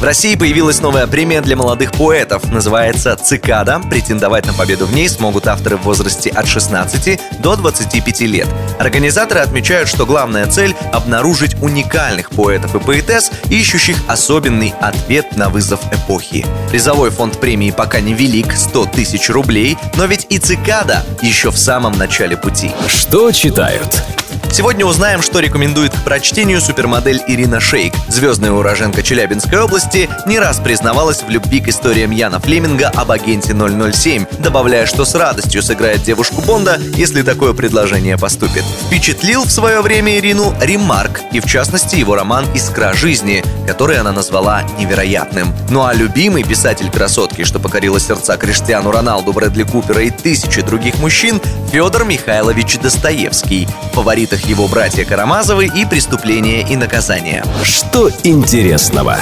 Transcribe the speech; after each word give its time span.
В 0.00 0.02
России 0.02 0.34
появилась 0.34 0.80
новая 0.80 1.06
премия 1.06 1.42
для 1.42 1.56
молодых 1.56 1.92
поэтов. 1.92 2.50
Называется 2.50 3.14
«Цикада». 3.16 3.82
Претендовать 3.90 4.46
на 4.46 4.54
победу 4.54 4.86
в 4.86 4.94
ней 4.94 5.06
смогут 5.10 5.46
авторы 5.46 5.76
в 5.76 5.82
возрасте 5.82 6.30
от 6.30 6.48
16 6.48 7.20
до 7.40 7.54
25 7.54 8.20
лет. 8.22 8.48
Организаторы 8.78 9.40
отмечают, 9.40 9.90
что 9.90 10.06
главная 10.06 10.46
цель— 10.46 10.74
обнаружить 10.92 11.54
уникальных 11.60 12.30
поэтов 12.30 12.74
и 12.76 12.78
поэтесс, 12.78 13.30
ищущих 13.50 13.98
особенный 14.08 14.72
ответ 14.80 15.36
на 15.36 15.50
вызов 15.50 15.80
эпохи. 15.92 16.46
Призовой 16.70 17.10
фонд 17.10 17.38
премии 17.38 17.70
пока 17.70 18.00
не 18.00 18.14
велик— 18.14 18.54
100 18.56 18.86
тысяч 18.86 19.28
рублей, 19.28 19.76
но 19.96 20.06
ведь 20.06 20.26
и 20.30 20.38
«Цикада» 20.38 21.04
еще 21.20 21.50
в 21.50 21.58
самом 21.58 21.98
начале 21.98 22.38
пути. 22.38 22.70
Что 22.88 23.32
читают? 23.32 24.02
Сегодня 24.52 24.84
узнаем, 24.84 25.22
что 25.22 25.38
рекомендует 25.38 25.92
к 25.96 26.02
прочтению 26.02 26.60
супермодель 26.60 27.22
Ирина 27.28 27.60
Шейк. 27.60 27.94
Звездная 28.08 28.50
уроженка 28.50 29.00
Челябинской 29.00 29.60
области 29.60 30.10
не 30.26 30.40
раз 30.40 30.58
признавалась 30.58 31.22
в 31.22 31.30
любви 31.30 31.60
к 31.60 31.68
историям 31.68 32.10
Яна 32.10 32.40
Флеминга 32.40 32.88
об 32.88 33.12
агенте 33.12 33.54
007, 33.54 34.26
добавляя, 34.40 34.86
что 34.86 35.04
с 35.04 35.14
радостью 35.14 35.62
сыграет 35.62 36.02
девушку 36.02 36.42
Бонда, 36.42 36.80
если 36.96 37.22
такое 37.22 37.52
предложение 37.52 38.18
поступит. 38.18 38.64
Впечатлил 38.86 39.44
в 39.44 39.50
свое 39.52 39.82
время 39.82 40.18
Ирину 40.18 40.52
Ремарк, 40.60 41.20
и 41.32 41.38
в 41.38 41.46
частности 41.46 41.94
его 41.94 42.16
роман 42.16 42.44
«Искра 42.52 42.92
жизни», 42.92 43.44
который 43.68 43.98
она 43.98 44.10
назвала 44.10 44.64
невероятным. 44.78 45.54
Ну 45.70 45.84
а 45.84 45.94
любимый 45.94 46.42
писатель 46.42 46.90
красотки, 46.90 47.44
что 47.44 47.60
покорила 47.60 48.00
сердца 48.00 48.36
Криштиану 48.36 48.90
Роналду, 48.90 49.32
Брэдли 49.32 49.62
Купера 49.62 50.02
и 50.02 50.10
тысячи 50.10 50.60
других 50.62 50.98
мужчин, 50.98 51.40
Федор 51.70 52.04
Михайлович 52.04 52.78
Достоевский. 52.80 53.68
В 53.92 53.94
фаворитах 53.94 54.44
его 54.46 54.66
братья 54.66 55.04
Карамазовы 55.04 55.66
и 55.66 55.86
«Преступление 55.86 56.68
и 56.68 56.74
наказание». 56.74 57.44
Что 57.62 58.10
интересного? 58.24 59.18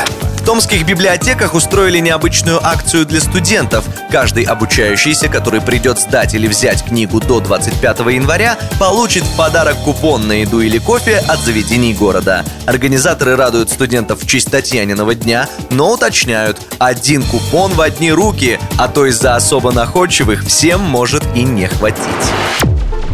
Томских 0.48 0.86
библиотеках 0.86 1.52
устроили 1.52 1.98
необычную 1.98 2.66
акцию 2.66 3.04
для 3.04 3.20
студентов. 3.20 3.84
Каждый 4.10 4.44
обучающийся, 4.44 5.28
который 5.28 5.60
придет 5.60 5.98
сдать 5.98 6.32
или 6.32 6.48
взять 6.48 6.82
книгу 6.82 7.20
до 7.20 7.40
25 7.40 7.98
января, 7.98 8.56
получит 8.80 9.24
в 9.24 9.36
подарок 9.36 9.76
купон 9.84 10.26
на 10.26 10.32
еду 10.32 10.62
или 10.62 10.78
кофе 10.78 11.18
от 11.18 11.40
заведений 11.40 11.92
города. 11.92 12.46
Организаторы 12.64 13.36
радуют 13.36 13.68
студентов 13.68 14.22
в 14.22 14.26
честь 14.26 14.50
Татьяниного 14.50 15.14
дня, 15.14 15.50
но 15.68 15.92
уточняют, 15.92 16.58
один 16.78 17.24
купон 17.24 17.72
в 17.72 17.82
одни 17.82 18.10
руки, 18.10 18.58
а 18.78 18.88
то 18.88 19.04
из-за 19.04 19.36
особо 19.36 19.70
находчивых 19.70 20.46
всем 20.46 20.80
может 20.80 21.24
и 21.36 21.42
не 21.42 21.66
хватить. 21.66 22.00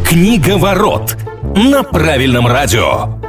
Книга 0.09 0.57
ворот 0.57 1.17
на 1.43 1.83
правильном 1.83 2.47
радио. 2.47 3.24